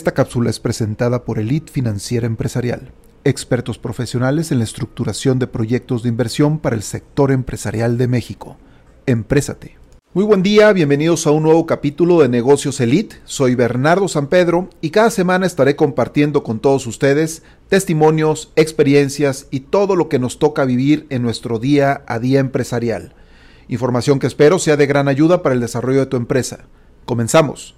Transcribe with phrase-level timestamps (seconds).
[0.00, 2.90] Esta cápsula es presentada por Elite Financiera Empresarial,
[3.22, 8.56] expertos profesionales en la estructuración de proyectos de inversión para el sector empresarial de México.
[9.04, 9.76] Emprésate.
[10.14, 13.16] Muy buen día, bienvenidos a un nuevo capítulo de Negocios Elite.
[13.26, 19.60] Soy Bernardo San Pedro y cada semana estaré compartiendo con todos ustedes testimonios, experiencias y
[19.60, 23.12] todo lo que nos toca vivir en nuestro día a día empresarial.
[23.68, 26.60] Información que espero sea de gran ayuda para el desarrollo de tu empresa.
[27.04, 27.74] Comenzamos.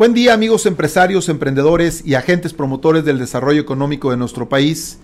[0.00, 4.98] Buen día amigos empresarios, emprendedores y agentes promotores del desarrollo económico de nuestro país.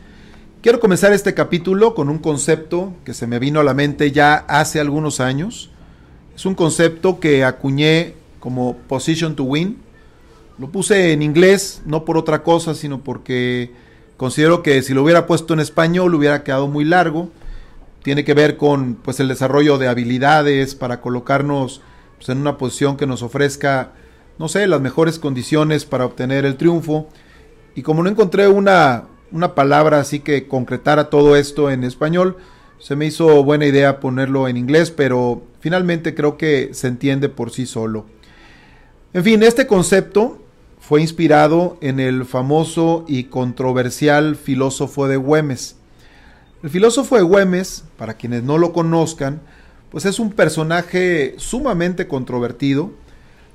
[0.63, 4.37] Quiero comenzar este capítulo con un concepto que se me vino a la mente ya
[4.49, 5.69] hace algunos años.
[6.35, 9.77] Es un concepto que acuñé como Position to Win.
[10.57, 13.73] Lo puse en inglés, no por otra cosa, sino porque
[14.17, 17.29] considero que si lo hubiera puesto en español hubiera quedado muy largo.
[18.03, 21.83] Tiene que ver con pues, el desarrollo de habilidades para colocarnos
[22.17, 23.93] pues, en una posición que nos ofrezca
[24.39, 27.09] no sé, las mejores condiciones para obtener el triunfo.
[27.75, 32.37] Y como no encontré una, una palabra así que concretara todo esto en español,
[32.79, 37.51] se me hizo buena idea ponerlo en inglés, pero finalmente creo que se entiende por
[37.51, 38.07] sí solo.
[39.13, 40.39] En fin, este concepto
[40.79, 45.77] fue inspirado en el famoso y controversial filósofo de Güemes.
[46.63, 49.41] El filósofo de Güemes, para quienes no lo conozcan,
[49.91, 52.93] pues es un personaje sumamente controvertido,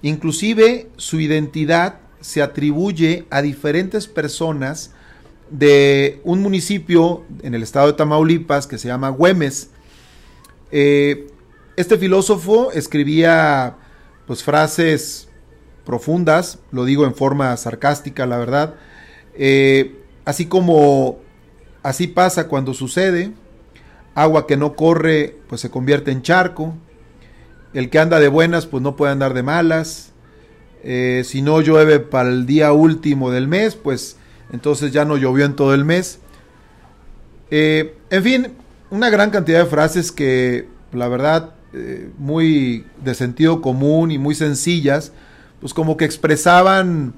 [0.01, 4.91] Inclusive su identidad se atribuye a diferentes personas
[5.49, 9.69] de un municipio en el estado de Tamaulipas que se llama Güemes.
[10.71, 11.27] Eh,
[11.75, 13.75] este filósofo escribía
[14.25, 15.27] pues frases
[15.85, 18.75] profundas, lo digo en forma sarcástica, la verdad,
[19.33, 21.19] eh, así como
[21.83, 23.33] así pasa cuando sucede,
[24.15, 26.75] agua que no corre pues se convierte en charco,
[27.73, 30.11] el que anda de buenas, pues no puede andar de malas.
[30.83, 34.17] Eh, si no llueve para el día último del mes, pues
[34.51, 36.19] entonces ya no llovió en todo el mes.
[37.51, 38.47] Eh, en fin,
[38.89, 44.35] una gran cantidad de frases que la verdad eh, muy de sentido común y muy
[44.35, 45.13] sencillas,
[45.59, 47.13] pues como que expresaban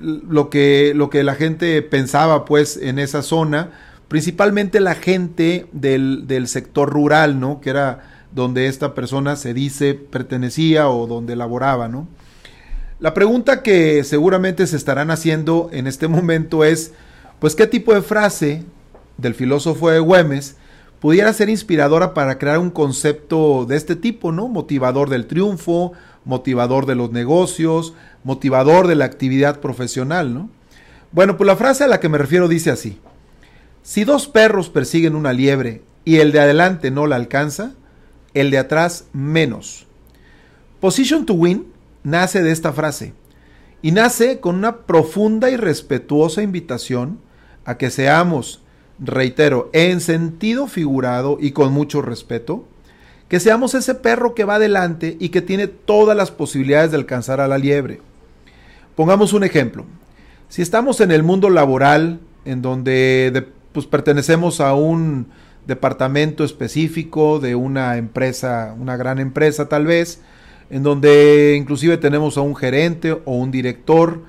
[0.00, 3.70] lo, que, lo que la gente pensaba pues en esa zona,
[4.08, 7.60] principalmente la gente del, del sector rural, ¿no?
[7.60, 12.08] Que era donde esta persona se dice pertenecía o donde laboraba, ¿no?
[13.00, 16.92] La pregunta que seguramente se estarán haciendo en este momento es,
[17.38, 18.64] pues, ¿qué tipo de frase
[19.16, 20.56] del filósofo de Güemes
[21.00, 24.48] pudiera ser inspiradora para crear un concepto de este tipo, ¿no?
[24.48, 25.92] Motivador del triunfo,
[26.24, 27.94] motivador de los negocios,
[28.24, 30.50] motivador de la actividad profesional, ¿no?
[31.12, 32.98] Bueno, pues la frase a la que me refiero dice así,
[33.82, 37.72] si dos perros persiguen una liebre y el de adelante no la alcanza,
[38.40, 39.86] el de atrás menos.
[40.80, 41.66] Position to win
[42.02, 43.12] nace de esta frase
[43.82, 47.20] y nace con una profunda y respetuosa invitación
[47.64, 48.62] a que seamos,
[48.98, 52.66] reitero, en sentido figurado y con mucho respeto,
[53.28, 57.40] que seamos ese perro que va adelante y que tiene todas las posibilidades de alcanzar
[57.40, 58.00] a la liebre.
[58.96, 59.84] Pongamos un ejemplo.
[60.48, 65.28] Si estamos en el mundo laboral, en donde pues, pertenecemos a un
[65.68, 70.20] departamento específico de una empresa, una gran empresa tal vez,
[70.70, 74.22] en donde inclusive tenemos a un gerente o un director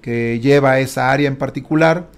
[0.00, 2.08] que lleva esa área en particular.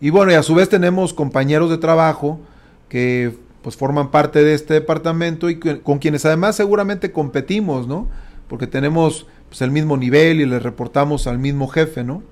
[0.00, 2.40] Y bueno, y a su vez tenemos compañeros de trabajo
[2.88, 8.08] que pues forman parte de este departamento y con quienes además seguramente competimos, ¿no?
[8.48, 12.22] Porque tenemos pues, el mismo nivel y le reportamos al mismo jefe, ¿no?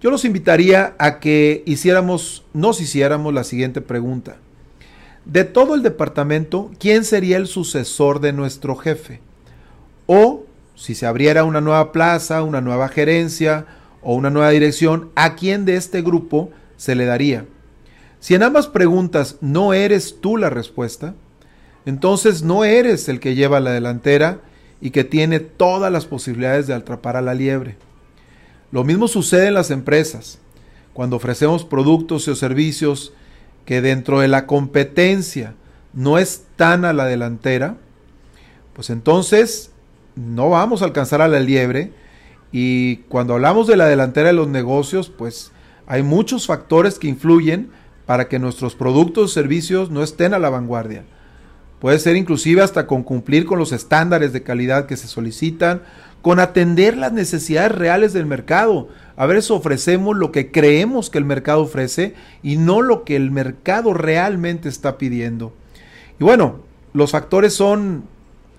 [0.00, 4.36] Yo los invitaría a que hiciéramos, nos hiciéramos la siguiente pregunta.
[5.28, 9.20] De todo el departamento, ¿quién sería el sucesor de nuestro jefe?
[10.06, 13.66] O, si se abriera una nueva plaza, una nueva gerencia
[14.00, 17.44] o una nueva dirección, ¿a quién de este grupo se le daría?
[18.20, 21.14] Si en ambas preguntas no eres tú la respuesta,
[21.84, 24.40] entonces no eres el que lleva la delantera
[24.80, 27.76] y que tiene todas las posibilidades de atrapar a la liebre.
[28.72, 30.38] Lo mismo sucede en las empresas.
[30.94, 33.12] Cuando ofrecemos productos o servicios
[33.68, 35.52] que dentro de la competencia
[35.92, 37.76] no están a la delantera,
[38.72, 39.72] pues entonces
[40.14, 41.92] no vamos a alcanzar a la liebre.
[42.50, 45.52] Y cuando hablamos de la delantera de los negocios, pues
[45.86, 47.70] hay muchos factores que influyen
[48.06, 51.04] para que nuestros productos o servicios no estén a la vanguardia.
[51.80, 55.82] Puede ser inclusive hasta con cumplir con los estándares de calidad que se solicitan,
[56.22, 58.88] con atender las necesidades reales del mercado.
[59.16, 63.30] A veces ofrecemos lo que creemos que el mercado ofrece y no lo que el
[63.30, 65.52] mercado realmente está pidiendo.
[66.18, 66.60] Y bueno,
[66.92, 68.04] los factores son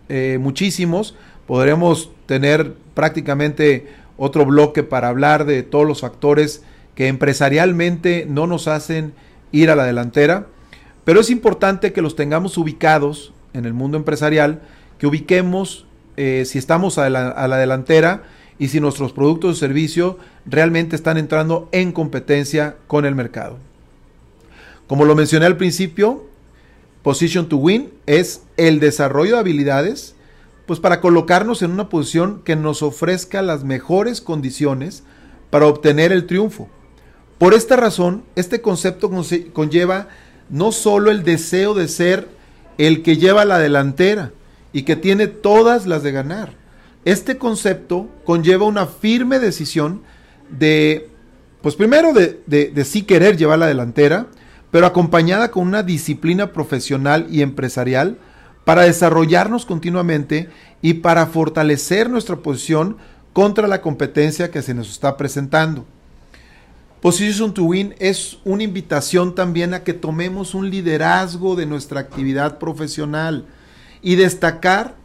[0.07, 1.15] eh, muchísimos.
[1.45, 3.87] Podremos tener prácticamente
[4.17, 6.63] otro bloque para hablar de todos los factores
[6.95, 9.13] que empresarialmente no nos hacen
[9.51, 10.47] ir a la delantera,
[11.09, 14.61] pero es importante que los tengamos ubicados en el mundo empresarial,
[14.99, 18.25] que ubiquemos eh, si estamos a la, a la delantera
[18.59, 23.57] y si nuestros productos o servicios realmente están entrando en competencia con el mercado.
[24.85, 26.27] Como lo mencioné al principio,
[27.01, 30.13] Position to Win es el desarrollo de habilidades
[30.67, 35.01] pues para colocarnos en una posición que nos ofrezca las mejores condiciones
[35.49, 36.69] para obtener el triunfo.
[37.39, 39.09] Por esta razón, este concepto
[39.53, 40.09] conlleva
[40.49, 42.27] no solo el deseo de ser
[42.77, 44.31] el que lleva la delantera
[44.73, 46.53] y que tiene todas las de ganar.
[47.05, 50.01] Este concepto conlleva una firme decisión
[50.49, 51.09] de,
[51.61, 54.27] pues primero de, de sí querer llevar la delantera,
[54.71, 58.17] pero acompañada con una disciplina profesional y empresarial
[58.65, 60.49] para desarrollarnos continuamente
[60.81, 62.97] y para fortalecer nuestra posición
[63.33, 65.85] contra la competencia que se nos está presentando.
[67.01, 72.57] Position to Win es una invitación también a que tomemos un liderazgo de nuestra actividad
[72.59, 73.45] profesional
[74.01, 74.95] y destacar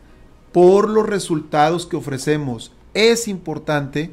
[0.52, 2.72] por los resultados que ofrecemos.
[2.94, 4.10] Es importante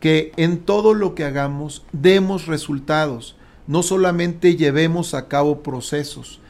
[0.00, 3.36] que en todo lo que hagamos demos resultados,
[3.66, 6.40] no solamente llevemos a cabo procesos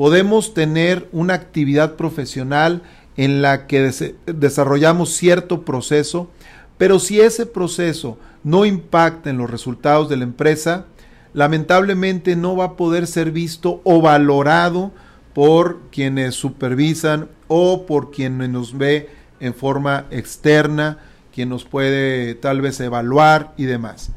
[0.00, 2.82] podemos tener una actividad profesional
[3.18, 6.30] en la que desarrollamos cierto proceso,
[6.80, 10.86] pero si ese proceso no impacta en los resultados de la empresa,
[11.34, 14.90] lamentablemente no va a poder ser visto o valorado
[15.34, 19.10] por quienes supervisan o por quienes nos ve
[19.40, 20.96] en forma externa,
[21.34, 24.12] quien nos puede tal vez evaluar y demás.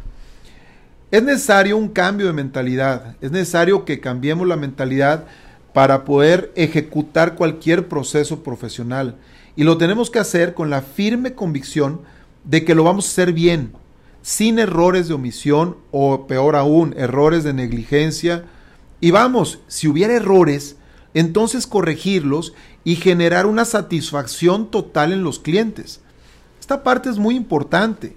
[1.12, 5.25] Es necesario un cambio de mentalidad, es necesario que cambiemos la mentalidad
[5.74, 9.18] para poder ejecutar cualquier proceso profesional.
[9.57, 12.13] Y lo tenemos que hacer con la firme convicción
[12.44, 13.74] de que lo vamos a hacer bien,
[14.22, 18.45] sin errores de omisión o peor aún, errores de negligencia.
[19.01, 20.78] Y vamos, si hubiera errores,
[21.13, 22.54] entonces corregirlos
[22.84, 26.01] y generar una satisfacción total en los clientes.
[26.60, 28.16] Esta parte es muy importante.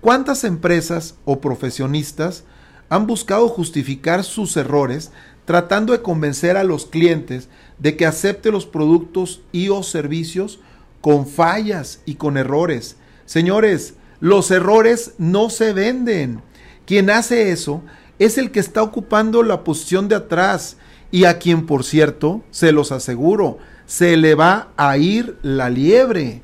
[0.00, 2.44] ¿Cuántas empresas o profesionistas
[2.88, 5.10] han buscado justificar sus errores
[5.44, 7.48] tratando de convencer a los clientes
[7.78, 10.58] de que acepte los productos y o servicios
[11.00, 12.96] con fallas y con errores.
[13.26, 16.40] Señores, los errores no se venden.
[16.86, 17.82] Quien hace eso
[18.18, 20.78] es el que está ocupando la posición de atrás
[21.10, 26.42] y a quien, por cierto, se los aseguro, se le va a ir la liebre.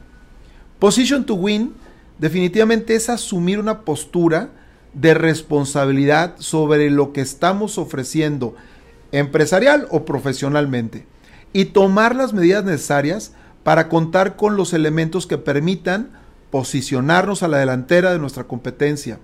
[0.78, 1.74] Position to win
[2.18, 4.50] definitivamente es asumir una postura
[4.94, 8.54] de responsabilidad sobre lo que estamos ofreciendo
[9.10, 11.06] empresarial o profesionalmente,
[11.52, 13.32] y tomar las medidas necesarias
[13.62, 16.21] para contar con los elementos que permitan
[16.52, 19.18] posicionarnos a la delantera de nuestra competencia.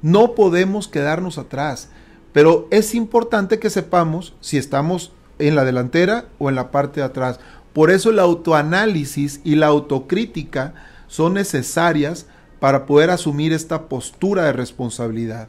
[0.00, 1.90] No podemos quedarnos atrás,
[2.32, 7.06] pero es importante que sepamos si estamos en la delantera o en la parte de
[7.06, 7.38] atrás.
[7.74, 10.72] Por eso el autoanálisis y la autocrítica
[11.08, 12.24] son necesarias
[12.58, 15.48] para poder asumir esta postura de responsabilidad.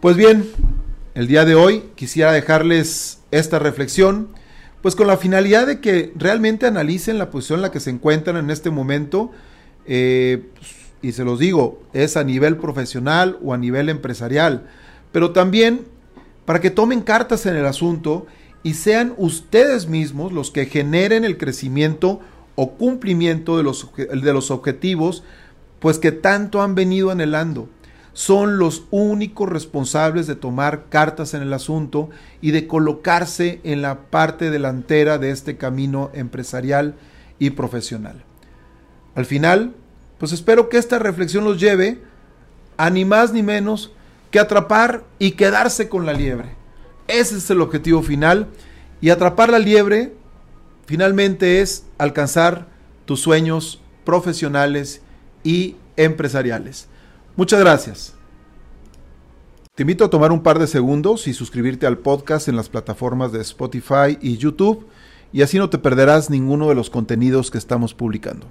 [0.00, 0.44] Pues bien,
[1.14, 4.28] el día de hoy quisiera dejarles esta reflexión,
[4.82, 8.36] pues con la finalidad de que realmente analicen la posición en la que se encuentran
[8.36, 9.30] en este momento,
[9.86, 10.48] eh,
[11.02, 14.66] y se los digo, es a nivel profesional o a nivel empresarial,
[15.12, 15.86] pero también
[16.44, 18.26] para que tomen cartas en el asunto
[18.62, 22.20] y sean ustedes mismos los que generen el crecimiento
[22.54, 25.24] o cumplimiento de los, de los objetivos,
[25.80, 27.68] pues que tanto han venido anhelando
[28.14, 32.08] son los únicos responsables de tomar cartas en el asunto
[32.40, 36.94] y de colocarse en la parte delantera de este camino empresarial
[37.38, 38.24] y profesional.
[39.14, 39.74] Al final,
[40.18, 42.00] pues espero que esta reflexión los lleve
[42.76, 43.92] a ni más ni menos
[44.30, 46.50] que atrapar y quedarse con la liebre.
[47.06, 48.48] Ese es el objetivo final
[49.00, 50.14] y atrapar la liebre
[50.86, 52.66] finalmente es alcanzar
[53.04, 55.02] tus sueños profesionales
[55.42, 56.88] y empresariales.
[57.36, 58.14] Muchas gracias.
[59.74, 63.32] Te invito a tomar un par de segundos y suscribirte al podcast en las plataformas
[63.32, 64.86] de Spotify y YouTube
[65.32, 68.46] y así no te perderás ninguno de los contenidos que estamos publicando.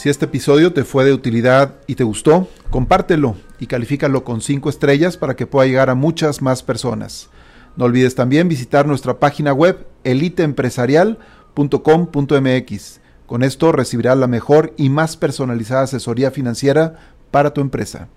[0.00, 4.70] Si este episodio te fue de utilidad y te gustó, compártelo y califícalo con 5
[4.70, 7.28] estrellas para que pueda llegar a muchas más personas.
[7.76, 13.00] No olvides también visitar nuestra página web eliteempresarial.com.mx.
[13.26, 18.08] Con esto recibirás la mejor y más personalizada asesoría financiera para tu empresa.